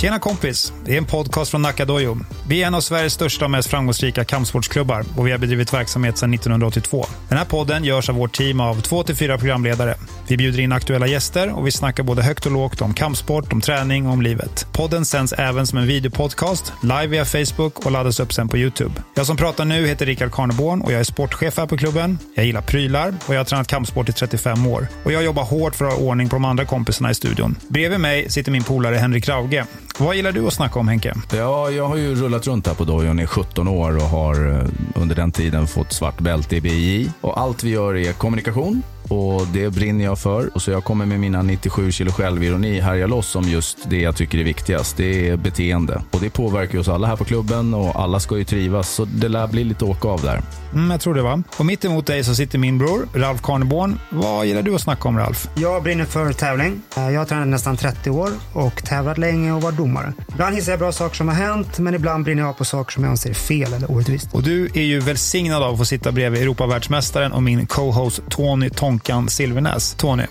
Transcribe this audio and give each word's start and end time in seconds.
Tjena 0.00 0.18
kompis! 0.18 0.72
Det 0.84 0.92
är 0.92 0.98
en 0.98 1.04
podcast 1.04 1.50
från 1.50 1.62
Nakadojo. 1.62 2.18
Vi 2.48 2.62
är 2.62 2.66
en 2.66 2.74
av 2.74 2.80
Sveriges 2.80 3.12
största 3.12 3.44
och 3.44 3.50
mest 3.50 3.68
framgångsrika 3.68 4.24
kampsportsklubbar 4.24 5.04
och 5.16 5.26
vi 5.26 5.30
har 5.30 5.38
bedrivit 5.38 5.74
verksamhet 5.74 6.18
sedan 6.18 6.34
1982. 6.34 7.06
Den 7.28 7.38
här 7.38 7.44
podden 7.44 7.84
görs 7.84 8.08
av 8.08 8.14
vårt 8.14 8.36
team 8.36 8.60
av 8.60 8.80
två 8.80 9.02
till 9.02 9.16
fyra 9.16 9.38
programledare. 9.38 9.94
Vi 10.28 10.36
bjuder 10.36 10.60
in 10.60 10.72
aktuella 10.72 11.06
gäster 11.06 11.52
och 11.52 11.66
vi 11.66 11.70
snackar 11.70 12.02
både 12.02 12.22
högt 12.22 12.46
och 12.46 12.52
lågt 12.52 12.80
om 12.80 12.94
kampsport, 12.94 13.52
om 13.52 13.60
träning 13.60 14.06
och 14.06 14.12
om 14.12 14.22
livet. 14.22 14.66
Podden 14.72 15.04
sänds 15.04 15.32
även 15.32 15.66
som 15.66 15.78
en 15.78 15.86
videopodcast, 15.86 16.72
live 16.82 17.06
via 17.06 17.24
Facebook 17.24 17.86
och 17.86 17.92
laddas 17.92 18.20
upp 18.20 18.32
sen 18.32 18.48
på 18.48 18.58
YouTube. 18.58 18.92
Jag 19.14 19.26
som 19.26 19.36
pratar 19.36 19.64
nu 19.64 19.86
heter 19.86 20.06
Rickard 20.06 20.32
Karneborn 20.32 20.80
och 20.80 20.92
jag 20.92 21.00
är 21.00 21.04
sportchef 21.04 21.58
här 21.58 21.66
på 21.66 21.76
klubben. 21.76 22.18
Jag 22.34 22.46
gillar 22.46 22.62
prylar 22.62 23.14
och 23.26 23.34
jag 23.34 23.40
har 23.40 23.44
tränat 23.44 23.66
kampsport 23.66 24.08
i 24.08 24.12
35 24.12 24.66
år. 24.66 24.88
Och 25.04 25.12
jag 25.12 25.24
jobbar 25.24 25.44
hårt 25.44 25.74
för 25.74 25.84
att 25.84 25.92
ha 25.92 26.00
ordning 26.00 26.28
på 26.28 26.36
de 26.36 26.44
andra 26.44 26.64
kompisarna 26.64 27.10
i 27.10 27.14
studion. 27.14 27.56
Bredvid 27.68 28.00
mig 28.00 28.30
sitter 28.30 28.52
min 28.52 28.62
polare 28.62 28.96
Henrik 28.96 29.28
Rauge. 29.28 29.66
Vad 30.00 30.16
gillar 30.16 30.32
du 30.32 30.46
att 30.46 30.52
snacka 30.52 30.78
om 30.78 30.88
Henke? 30.88 31.14
Ja, 31.32 31.70
jag 31.70 31.88
har 31.88 31.96
ju 31.96 32.14
rullat 32.14 32.46
runt 32.46 32.66
här 32.66 32.74
på 32.74 32.84
dojon 32.84 33.20
i 33.20 33.26
17 33.26 33.68
år 33.68 33.96
och 33.96 34.02
har 34.02 34.50
eh, 34.50 34.68
under 34.94 35.14
den 35.14 35.32
tiden 35.32 35.66
fått 35.66 35.92
svart 35.92 36.20
bälte 36.20 36.56
i 36.56 36.60
BI. 36.60 37.10
Och 37.20 37.40
allt 37.40 37.64
vi 37.64 37.70
gör 37.70 37.96
är 37.96 38.12
kommunikation 38.12 38.82
och 39.08 39.46
det 39.46 39.70
brinner 39.70 40.04
jag 40.04 40.18
för. 40.18 40.54
Och 40.54 40.62
så 40.62 40.70
jag 40.70 40.84
kommer 40.84 41.06
med 41.06 41.20
mina 41.20 41.42
97 41.42 41.92
kilo 41.92 42.10
självironi 42.10 42.80
härja 42.80 43.06
loss 43.06 43.36
om 43.36 43.44
just 43.48 43.90
det 43.90 44.00
jag 44.00 44.16
tycker 44.16 44.38
är 44.38 44.44
viktigast. 44.44 44.96
Det 44.96 45.28
är 45.28 45.36
beteende. 45.36 46.02
Och 46.10 46.20
det 46.20 46.30
påverkar 46.30 46.78
oss 46.78 46.88
alla 46.88 47.06
här 47.06 47.16
på 47.16 47.24
klubben 47.24 47.74
och 47.74 48.00
alla 48.00 48.20
ska 48.20 48.38
ju 48.38 48.44
trivas. 48.44 48.90
Så 48.90 49.04
det 49.04 49.28
lär 49.28 49.46
bli 49.46 49.64
lite 49.64 49.84
åka 49.84 50.08
av 50.08 50.20
där. 50.20 50.42
Mm, 50.72 50.90
jag 50.90 51.00
tror 51.00 51.14
det 51.14 51.22
va. 51.22 51.42
Och 51.56 51.66
mitt 51.66 51.84
emot 51.84 52.06
dig 52.06 52.24
så 52.24 52.34
sitter 52.34 52.58
min 52.58 52.78
bror, 52.78 53.08
Ralf 53.14 53.42
Karneborn. 53.42 53.98
Vad 54.10 54.46
gillar 54.46 54.62
du 54.62 54.74
att 54.74 54.80
snacka 54.80 55.08
om 55.08 55.18
Ralf? 55.18 55.48
Jag 55.54 55.82
brinner 55.82 56.04
för 56.04 56.32
tävling. 56.32 56.82
Eh, 56.96 57.10
Jag 57.10 57.20
har 57.20 57.24
tränat 57.26 57.48
nästan 57.48 57.76
30 57.76 58.10
år 58.10 58.30
och 58.52 58.84
tävlat 58.84 59.18
länge 59.18 59.52
och 59.52 59.62
varit 59.62 59.76
domare. 59.76 60.12
Ibland 60.32 60.54
hissar 60.56 60.72
jag 60.72 60.78
bra 60.78 60.92
saker 60.92 61.16
som 61.16 61.28
har 61.28 61.34
hänt, 61.34 61.78
men 61.78 61.94
ibland 61.94 62.24
brinner 62.24 62.42
jag 62.42 62.58
på 62.58 62.64
saker 62.64 62.92
som 62.92 63.04
jag 63.04 63.10
anser 63.10 63.30
är 63.30 63.34
fel 63.34 63.72
eller 63.72 63.90
orättvist. 63.90 64.28
Och 64.32 64.42
du 64.42 64.66
är 64.74 64.82
ju 64.82 65.00
välsignad 65.00 65.62
av 65.62 65.72
att 65.72 65.78
få 65.78 65.84
sitta 65.84 66.12
bredvid 66.12 66.42
Europavärldsmästaren 66.42 67.32
och 67.32 67.42
min 67.42 67.66
co-host 67.66 68.20
Tony 68.28 68.70
Tonkan 68.70 69.28
Silvernäs. 69.28 69.94
Tony, 69.94 70.22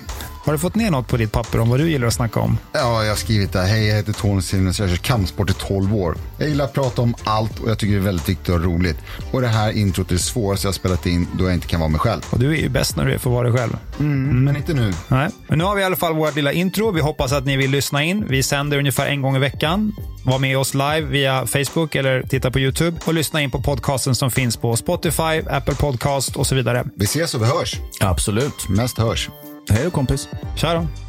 har 0.46 0.54
du 0.54 0.60
fått 0.60 0.76
ner 0.76 0.92
något 0.92 1.08
på 1.08 1.18
ditt 1.18 1.32
papper 1.32 1.60
om 1.60 1.70
vad 1.70 1.80
du 1.80 1.90
gillar 1.90 2.08
att 2.08 2.14
snacka 2.14 2.40
om? 2.40 2.58
Ja, 2.74 3.04
jag 3.04 3.12
har 3.12 3.16
skrivit 3.16 3.54
där. 3.54 3.66
Hej, 3.66 3.88
jag 3.88 3.96
heter 3.96 4.14
Tony 4.14 4.42
Silvens. 4.42 4.80
Jag 4.80 4.88
har 4.88 4.96
kört 4.96 5.06
kampsport 5.06 5.50
i 5.50 5.54
12 5.54 5.96
år. 5.96 6.18
Jag 6.38 6.50
gillar 6.50 6.66
att 6.66 6.74
prata 6.74 7.02
om 7.02 7.16
allt 7.24 7.60
och 7.60 7.70
jag 7.70 7.80
tycker 7.80 7.94
det 7.94 8.00
är 8.00 8.04
väldigt 8.04 8.30
viktigt 8.30 8.50
och 8.50 8.64
roligt. 8.64 8.98
Och 9.32 9.42
det 9.42 9.48
här 9.48 9.72
introt 9.72 10.10
är 10.10 10.14
det 10.14 10.20
svåraste 10.20 10.66
jag 10.66 10.70
har 10.70 10.74
spelat 10.74 11.06
in 11.06 11.28
då 11.34 11.44
jag 11.44 11.54
inte 11.54 11.68
kan 11.68 11.80
vara 11.80 11.90
mig 11.90 12.00
själv. 12.00 12.22
Och 12.30 12.40
du 12.40 12.52
är 12.52 12.62
ju 12.62 12.70
bäst 12.70 12.96
när 12.96 13.06
du 13.06 13.20
får 13.20 13.32
vara 13.32 13.50
dig 13.50 13.58
själv. 13.58 13.78
Men 13.98 14.56
inte 14.56 14.74
nu. 14.74 14.94
Nej. 15.08 15.30
Men 15.48 15.58
nu 15.58 15.64
har 15.64 15.76
vi 15.76 15.82
i 15.82 15.86
alla 15.86 15.96
fall 15.96 16.16
vårt 16.16 16.36
lilla 16.36 16.52
intro. 16.52 16.92
Vi 16.92 17.02
hoppas 17.02 17.32
att 17.32 17.46
ni 17.46 17.58
vill 17.58 17.72
lyssna 17.72 18.04
in. 18.04 18.26
Vi 18.30 18.44
sänder 18.44 18.78
ungefär 18.78 19.08
en 19.08 19.22
gång 19.22 19.36
i 19.36 19.40
veckan. 19.40 19.96
Var 20.24 20.40
med 20.40 20.58
oss 20.58 20.74
live 20.74 21.02
via 21.02 21.46
Facebook 21.46 21.96
eller 21.96 22.24
titta 22.24 22.52
på 22.52 22.60
YouTube 22.60 22.98
och 23.06 23.14
lyssna 23.14 23.42
in 23.42 23.52
på 23.52 23.62
podcasten 23.62 24.16
som 24.16 24.32
finns 24.32 24.58
på 24.58 24.76
Spotify, 24.76 25.42
Apple 25.50 25.76
Podcast 25.76 26.36
och 26.36 26.48
så 26.48 26.56
vidare. 26.56 26.86
Vi 26.96 27.06
ses 27.06 27.34
och 27.34 27.42
vi 27.42 27.46
hörs. 27.46 27.76
Absolut. 28.00 28.70
Mest 28.70 28.98
hörs. 28.98 29.30
Hej 29.70 29.84
då 29.86 29.92
kompis. 29.92 30.30
Tja 30.56 30.74
då! 30.74 31.09